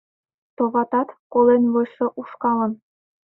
[0.55, 2.73] Товатат, колен вочшо ушкалын